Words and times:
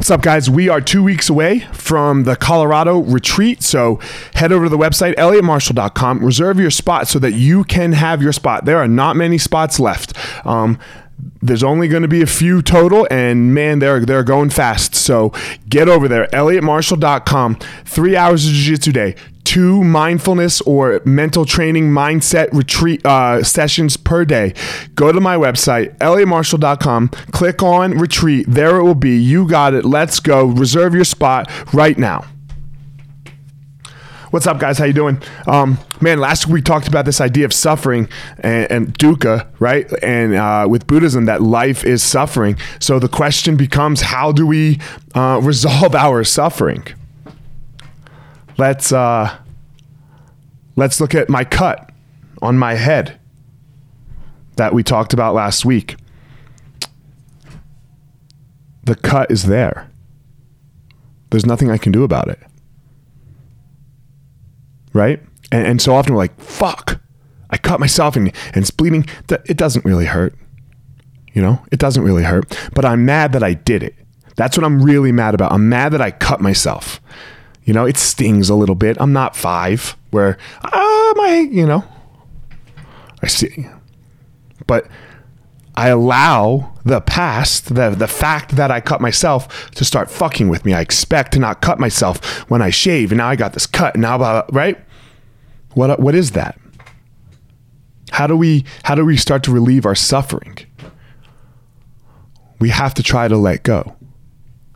What's 0.00 0.10
up, 0.10 0.22
guys? 0.22 0.48
We 0.48 0.70
are 0.70 0.80
two 0.80 1.02
weeks 1.02 1.28
away 1.28 1.60
from 1.74 2.24
the 2.24 2.34
Colorado 2.34 3.00
retreat. 3.00 3.62
So 3.62 4.00
head 4.32 4.50
over 4.50 4.64
to 4.64 4.70
the 4.70 4.78
website, 4.78 5.14
elliottmarshall.com. 5.16 6.24
Reserve 6.24 6.58
your 6.58 6.70
spot 6.70 7.06
so 7.06 7.18
that 7.18 7.32
you 7.32 7.64
can 7.64 7.92
have 7.92 8.22
your 8.22 8.32
spot. 8.32 8.64
There 8.64 8.78
are 8.78 8.88
not 8.88 9.14
many 9.14 9.36
spots 9.36 9.78
left. 9.78 10.14
Um, 10.46 10.78
there's 11.42 11.62
only 11.62 11.86
going 11.86 12.00
to 12.00 12.08
be 12.08 12.22
a 12.22 12.26
few 12.26 12.62
total, 12.62 13.06
and 13.10 13.52
man, 13.52 13.80
they're 13.80 14.00
they're 14.00 14.24
going 14.24 14.48
fast. 14.48 14.94
So 14.94 15.34
get 15.68 15.86
over 15.86 16.08
there, 16.08 16.28
elliottmarshall.com. 16.28 17.56
Three 17.84 18.16
hours 18.16 18.46
of 18.46 18.54
jiu-jitsu 18.54 18.92
day, 18.92 19.16
two 19.50 19.82
mindfulness 19.82 20.60
or 20.60 21.02
mental 21.04 21.44
training 21.44 21.90
mindset 21.90 22.48
retreat 22.52 23.04
uh, 23.04 23.42
sessions 23.42 23.96
per 23.96 24.24
day. 24.24 24.54
Go 24.94 25.10
to 25.10 25.20
my 25.20 25.34
website, 25.34 25.92
elliottmarshall.com. 25.98 27.08
Click 27.08 27.60
on 27.60 27.98
retreat. 27.98 28.46
There 28.48 28.76
it 28.76 28.84
will 28.84 28.94
be. 28.94 29.18
You 29.18 29.48
got 29.48 29.74
it. 29.74 29.84
Let's 29.84 30.20
go. 30.20 30.44
Reserve 30.44 30.94
your 30.94 31.02
spot 31.02 31.50
right 31.74 31.98
now. 31.98 32.26
What's 34.30 34.46
up, 34.46 34.60
guys? 34.60 34.78
How 34.78 34.84
you 34.84 34.92
doing? 34.92 35.20
Um, 35.48 35.78
man, 36.00 36.20
last 36.20 36.46
week 36.46 36.54
we 36.54 36.62
talked 36.62 36.86
about 36.86 37.04
this 37.04 37.20
idea 37.20 37.44
of 37.44 37.52
suffering 37.52 38.08
and, 38.38 38.70
and 38.70 38.98
dukkha, 39.00 39.48
right? 39.58 39.92
And 40.00 40.34
uh, 40.34 40.68
with 40.70 40.86
Buddhism, 40.86 41.24
that 41.24 41.42
life 41.42 41.82
is 41.82 42.04
suffering. 42.04 42.56
So 42.78 43.00
the 43.00 43.08
question 43.08 43.56
becomes, 43.56 44.02
how 44.02 44.30
do 44.30 44.46
we 44.46 44.78
uh, 45.16 45.40
resolve 45.42 45.92
our 45.96 46.22
suffering? 46.22 46.86
Let's 48.60 48.92
uh, 48.92 49.38
let's 50.80 51.00
look 51.00 51.14
at 51.14 51.28
my 51.28 51.44
cut 51.44 51.90
on 52.42 52.58
my 52.58 52.74
head 52.74 53.18
that 54.56 54.74
we 54.74 54.82
talked 54.82 55.12
about 55.12 55.34
last 55.34 55.64
week. 55.64 55.96
The 58.82 58.96
cut 58.96 59.30
is 59.30 59.44
there. 59.44 59.90
There's 61.30 61.46
nothing 61.46 61.70
I 61.70 61.78
can 61.78 61.92
do 61.92 62.02
about 62.02 62.28
it 62.28 62.40
right? 64.92 65.20
And, 65.52 65.66
and 65.66 65.82
so 65.82 65.94
often 65.94 66.14
we're 66.14 66.18
like, 66.18 66.38
fuck, 66.40 67.00
I 67.50 67.58
cut 67.58 67.80
myself 67.80 68.16
and, 68.16 68.28
and 68.28 68.56
it's 68.58 68.70
bleeding. 68.70 69.06
It 69.28 69.56
doesn't 69.56 69.84
really 69.84 70.06
hurt. 70.06 70.34
You 71.32 71.42
know, 71.42 71.62
it 71.70 71.78
doesn't 71.78 72.02
really 72.02 72.24
hurt. 72.24 72.56
But 72.74 72.84
I'm 72.84 73.04
mad 73.04 73.32
that 73.32 73.42
I 73.42 73.54
did 73.54 73.82
it. 73.82 73.94
That's 74.36 74.56
what 74.56 74.64
I'm 74.64 74.82
really 74.82 75.12
mad 75.12 75.34
about. 75.34 75.52
I'm 75.52 75.68
mad 75.68 75.92
that 75.92 76.00
I 76.00 76.10
cut 76.10 76.40
myself. 76.40 77.00
You 77.64 77.74
know, 77.74 77.84
it 77.84 77.96
stings 77.96 78.48
a 78.50 78.54
little 78.54 78.74
bit. 78.74 78.96
I'm 79.00 79.12
not 79.12 79.36
five 79.36 79.96
where, 80.10 80.38
ah, 80.64 81.12
my, 81.16 81.48
you 81.50 81.66
know, 81.66 81.84
I 83.22 83.26
see. 83.26 83.66
But 84.66 84.86
I 85.74 85.88
allow 85.88 86.72
the 86.84 87.00
past, 87.00 87.74
the 87.74 87.90
the 87.90 88.08
fact 88.08 88.56
that 88.56 88.70
I 88.70 88.80
cut 88.80 89.00
myself 89.00 89.70
to 89.72 89.84
start 89.84 90.10
fucking 90.10 90.48
with 90.48 90.64
me. 90.64 90.74
I 90.74 90.80
expect 90.80 91.32
to 91.32 91.38
not 91.38 91.60
cut 91.60 91.78
myself 91.78 92.50
when 92.50 92.60
I 92.60 92.70
shave, 92.70 93.12
and 93.12 93.18
now 93.18 93.28
I 93.28 93.36
got 93.36 93.52
this 93.52 93.66
cut. 93.66 93.94
And 93.94 94.02
now, 94.02 94.18
blah, 94.18 94.42
blah, 94.42 94.60
right? 94.60 94.78
What 95.74 96.00
what 96.00 96.14
is 96.14 96.32
that? 96.32 96.58
How 98.10 98.26
do 98.26 98.36
we 98.36 98.64
how 98.82 98.94
do 98.94 99.04
we 99.04 99.16
start 99.16 99.42
to 99.44 99.52
relieve 99.52 99.86
our 99.86 99.94
suffering? 99.94 100.58
We 102.58 102.70
have 102.70 102.92
to 102.94 103.02
try 103.02 103.28
to 103.28 103.36
let 103.36 103.62
go. 103.62 103.96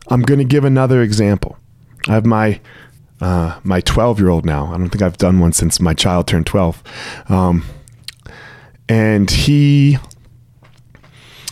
I'm 0.07 0.21
going 0.21 0.39
to 0.39 0.45
give 0.45 0.63
another 0.63 1.01
example. 1.01 1.57
I 2.07 2.13
have 2.13 2.25
my 2.25 2.59
uh, 3.21 3.59
my 3.63 3.81
12 3.81 4.19
year 4.19 4.29
old 4.29 4.45
now. 4.45 4.67
I 4.67 4.77
don't 4.77 4.89
think 4.89 5.01
I've 5.01 5.17
done 5.17 5.39
one 5.39 5.53
since 5.53 5.79
my 5.79 5.93
child 5.93 6.27
turned 6.27 6.45
12. 6.45 6.83
Um, 7.29 7.65
and 8.87 9.29
he 9.29 9.97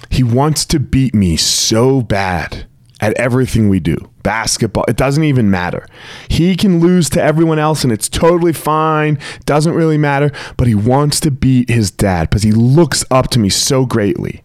he 0.10 0.24
wants 0.24 0.66
to 0.66 0.80
beat 0.80 1.16
me 1.16 1.38
so 1.38 2.02
bad 2.02 2.68
at 3.00 3.14
everything 3.18 3.68
we 3.68 3.80
do. 3.80 3.98
Basketball, 4.22 4.86
it 4.88 4.96
doesn't 4.96 5.24
even 5.24 5.50
matter. 5.50 5.86
He 6.30 6.56
can 6.56 6.80
lose 6.80 7.10
to 7.12 7.22
everyone 7.22 7.60
else 7.60 7.84
and 7.84 7.92
it's 7.92 8.08
totally 8.08 8.54
fine. 8.54 9.18
Doesn't 9.46 9.74
really 9.74 9.98
matter, 9.98 10.32
but 10.56 10.68
he 10.68 10.76
wants 10.76 11.20
to 11.22 11.32
beat 11.32 11.70
his 11.70 11.92
dad 11.92 12.30
because 12.30 12.44
he 12.44 12.52
looks 12.52 13.04
up 13.10 13.30
to 13.32 13.40
me 13.40 13.50
so 13.50 13.86
greatly. 13.86 14.44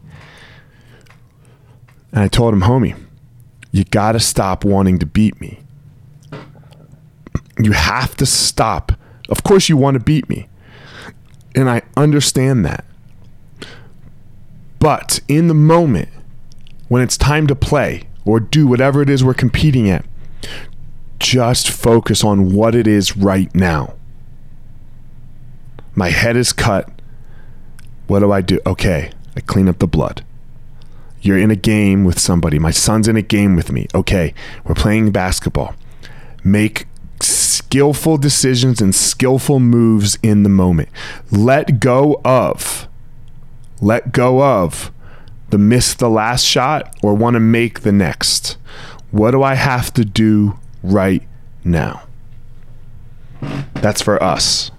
And 2.13 2.23
I 2.23 2.29
told 2.29 2.55
him, 2.55 2.63
homie, 2.63 2.99
you 3.71 3.85
got 3.85 4.13
to 4.13 4.21
stop 4.21 4.65
wanting 4.65 4.99
to 4.99 5.07
beat 5.07 5.41
me. 5.41 5.61
You 7.63 7.73
have 7.73 8.17
to 8.17 8.27
stop. 8.27 8.93
Of 9.29 9.43
course, 9.43 9.69
you 9.69 9.77
want 9.77 9.95
to 9.95 10.01
beat 10.01 10.29
me. 10.29 10.49
And 11.55 11.69
I 11.69 11.83
understand 11.97 12.65
that. 12.65 12.85
But 14.79 15.21
in 15.29 15.49
the 15.49 15.55
moment, 15.55 16.09
when 16.89 17.03
it's 17.03 17.17
time 17.17 17.47
to 17.49 17.55
play 17.55 18.05
or 18.25 18.39
do 18.41 18.67
whatever 18.67 19.03
it 19.03 19.11
is 19.11 19.25
we're 19.25 19.35
competing 19.35 19.91
at, 19.91 20.05
just 21.19 21.69
focus 21.69 22.23
on 22.23 22.53
what 22.53 22.75
it 22.75 22.87
is 22.87 23.17
right 23.17 23.53
now. 23.55 23.95
My 25.95 26.11
head 26.11 26.37
is 26.37 26.53
cut. 26.53 26.89
What 28.07 28.21
do 28.21 28.31
I 28.31 28.41
do? 28.41 28.61
Okay, 28.65 29.11
I 29.37 29.41
clean 29.41 29.69
up 29.69 29.81
the 29.81 29.89
blood. 29.89 30.25
You're 31.21 31.39
in 31.39 31.51
a 31.51 31.57
game 31.57 32.05
with 32.05 32.21
somebody. 32.21 32.61
My 32.61 32.71
son's 32.71 33.09
in 33.09 33.17
a 33.17 33.23
game 33.23 33.57
with 33.57 33.73
me. 33.73 33.89
Okay, 33.95 34.33
we're 34.65 34.77
playing 34.77 35.11
basketball. 35.11 35.75
Make 36.45 36.87
skillful 37.69 38.17
decisions 38.17 38.81
and 38.81 38.95
skillful 38.95 39.61
moves 39.61 40.19
in 40.23 40.43
the 40.43 40.49
moment. 40.49 40.89
Let 41.31 41.81
go 41.81 42.19
of 42.25 42.89
let 43.83 44.11
go 44.11 44.43
of 44.43 44.91
the 45.51 45.59
miss 45.59 45.93
the 45.93 46.09
last 46.09 46.45
shot 46.45 46.97
or 47.03 47.13
want 47.13 47.35
to 47.35 47.41
make 47.41 47.81
the 47.81 47.93
next? 47.93 48.57
What 49.11 49.33
do 49.33 49.43
I 49.43 49.55
have 49.55 49.93
to 49.95 50.05
do 50.05 50.59
right 50.83 51.23
now? 51.63 52.05
That's 53.75 54.01
for 54.01 54.23
us. 54.23 54.71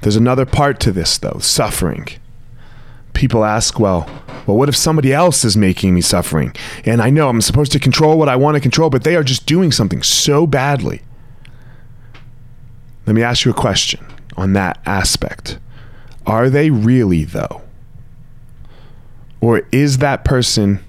There's 0.00 0.16
another 0.16 0.46
part 0.46 0.80
to 0.80 0.92
this, 0.92 1.18
though 1.18 1.38
suffering. 1.40 2.08
People 3.12 3.44
ask, 3.44 3.78
well, 3.78 4.08
well, 4.46 4.56
what 4.56 4.68
if 4.68 4.76
somebody 4.76 5.12
else 5.12 5.44
is 5.44 5.56
making 5.56 5.94
me 5.94 6.00
suffering? 6.00 6.54
And 6.84 7.00
I 7.00 7.10
know 7.10 7.28
I'm 7.28 7.40
supposed 7.40 7.72
to 7.72 7.78
control 7.78 8.18
what 8.18 8.28
I 8.28 8.36
want 8.36 8.56
to 8.56 8.60
control, 8.60 8.90
but 8.90 9.04
they 9.04 9.16
are 9.16 9.24
just 9.24 9.46
doing 9.46 9.72
something 9.72 10.02
so 10.02 10.46
badly. 10.46 11.02
Let 13.06 13.14
me 13.14 13.22
ask 13.22 13.44
you 13.44 13.50
a 13.50 13.54
question 13.54 14.04
on 14.36 14.52
that 14.54 14.80
aspect. 14.86 15.58
Are 16.26 16.48
they 16.48 16.70
really, 16.70 17.24
though? 17.24 17.62
Or 19.40 19.62
is 19.72 19.98
that 19.98 20.24
person 20.24 20.82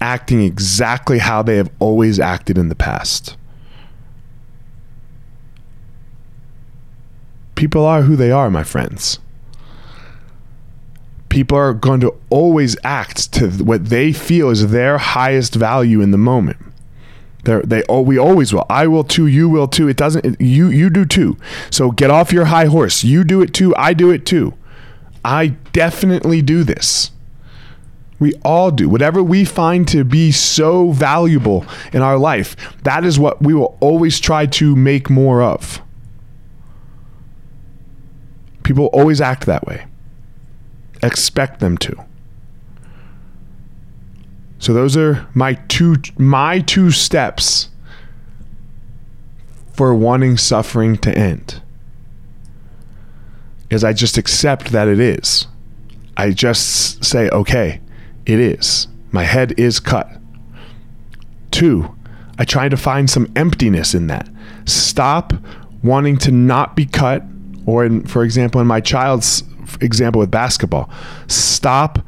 acting 0.00 0.42
exactly 0.42 1.18
how 1.18 1.42
they 1.42 1.56
have 1.56 1.70
always 1.78 2.18
acted 2.18 2.58
in 2.58 2.68
the 2.68 2.74
past? 2.74 3.36
People 7.54 7.84
are 7.84 8.02
who 8.02 8.16
they 8.16 8.30
are, 8.30 8.50
my 8.50 8.64
friends. 8.64 9.20
People 11.36 11.58
are 11.58 11.74
going 11.74 12.00
to 12.00 12.14
always 12.30 12.78
act 12.82 13.30
to 13.34 13.50
what 13.62 13.90
they 13.90 14.10
feel 14.10 14.48
is 14.48 14.70
their 14.70 14.96
highest 14.96 15.54
value 15.54 16.00
in 16.00 16.10
the 16.10 16.16
moment. 16.16 16.56
They're, 17.44 17.60
they 17.60 17.82
oh, 17.90 18.00
we 18.00 18.16
always 18.16 18.54
will. 18.54 18.64
I 18.70 18.86
will 18.86 19.04
too. 19.04 19.26
You 19.26 19.46
will 19.50 19.68
too. 19.68 19.86
It 19.86 19.98
doesn't. 19.98 20.40
You 20.40 20.68
you 20.68 20.88
do 20.88 21.04
too. 21.04 21.36
So 21.70 21.90
get 21.90 22.10
off 22.10 22.32
your 22.32 22.46
high 22.46 22.64
horse. 22.64 23.04
You 23.04 23.22
do 23.22 23.42
it 23.42 23.52
too. 23.52 23.76
I 23.76 23.92
do 23.92 24.10
it 24.10 24.24
too. 24.24 24.54
I 25.26 25.48
definitely 25.74 26.40
do 26.40 26.64
this. 26.64 27.10
We 28.18 28.32
all 28.42 28.70
do. 28.70 28.88
Whatever 28.88 29.22
we 29.22 29.44
find 29.44 29.86
to 29.88 30.04
be 30.04 30.32
so 30.32 30.92
valuable 30.92 31.66
in 31.92 32.00
our 32.00 32.16
life, 32.16 32.56
that 32.84 33.04
is 33.04 33.18
what 33.18 33.42
we 33.42 33.52
will 33.52 33.76
always 33.80 34.20
try 34.20 34.46
to 34.46 34.74
make 34.74 35.10
more 35.10 35.42
of. 35.42 35.82
People 38.62 38.86
always 38.86 39.20
act 39.20 39.44
that 39.44 39.66
way. 39.66 39.84
Expect 41.02 41.60
them 41.60 41.78
to. 41.78 42.04
So 44.58 44.72
those 44.72 44.96
are 44.96 45.26
my 45.34 45.54
two 45.68 45.96
my 46.18 46.60
two 46.60 46.90
steps 46.90 47.68
for 49.72 49.94
wanting 49.94 50.38
suffering 50.38 50.96
to 50.98 51.16
end. 51.16 51.60
Is 53.68 53.84
I 53.84 53.92
just 53.92 54.16
accept 54.16 54.72
that 54.72 54.88
it 54.88 54.98
is. 54.98 55.46
I 56.16 56.30
just 56.30 57.04
say, 57.04 57.28
okay, 57.28 57.80
it 58.24 58.40
is. 58.40 58.88
My 59.12 59.24
head 59.24 59.58
is 59.58 59.80
cut. 59.80 60.08
Two, 61.50 61.94
I 62.38 62.44
try 62.44 62.68
to 62.68 62.76
find 62.76 63.10
some 63.10 63.30
emptiness 63.36 63.94
in 63.94 64.06
that. 64.06 64.28
Stop 64.64 65.32
wanting 65.82 66.16
to 66.18 66.30
not 66.30 66.74
be 66.74 66.86
cut, 66.86 67.22
or 67.66 67.84
in, 67.84 68.06
for 68.06 68.24
example, 68.24 68.60
in 68.60 68.66
my 68.66 68.80
child's 68.80 69.42
example 69.80 70.20
with 70.20 70.30
basketball, 70.30 70.90
stop 71.26 71.98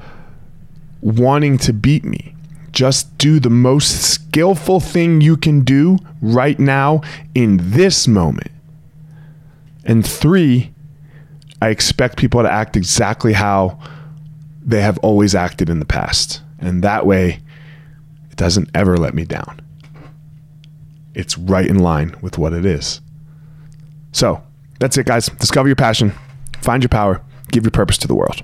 wanting 1.00 1.58
to 1.58 1.72
beat 1.72 2.04
me 2.04 2.34
just 2.78 3.18
do 3.18 3.40
the 3.40 3.50
most 3.50 4.12
skillful 4.12 4.78
thing 4.78 5.20
you 5.20 5.36
can 5.36 5.62
do 5.62 5.98
right 6.20 6.60
now 6.60 7.00
in 7.34 7.58
this 7.60 8.06
moment. 8.06 8.52
And 9.84 10.06
three, 10.06 10.72
I 11.60 11.70
expect 11.70 12.16
people 12.16 12.42
to 12.42 12.50
act 12.50 12.76
exactly 12.76 13.32
how 13.32 13.80
they 14.62 14.82
have 14.82 14.98
always 14.98 15.34
acted 15.34 15.68
in 15.68 15.80
the 15.80 15.86
past. 15.86 16.42
And 16.58 16.84
that 16.84 17.06
way, 17.06 17.40
it 18.30 18.36
doesn't 18.36 18.70
ever 18.74 18.96
let 18.96 19.12
me 19.12 19.24
down. 19.24 19.60
It's 21.14 21.36
right 21.36 21.66
in 21.66 21.78
line 21.78 22.14
with 22.20 22.38
what 22.38 22.52
it 22.52 22.64
is. 22.64 23.00
So 24.12 24.42
that's 24.78 24.96
it, 24.98 25.06
guys. 25.06 25.26
Discover 25.26 25.68
your 25.68 25.74
passion, 25.74 26.12
find 26.60 26.82
your 26.82 26.90
power, 26.90 27.22
give 27.50 27.64
your 27.64 27.70
purpose 27.70 27.98
to 27.98 28.08
the 28.08 28.14
world. 28.14 28.42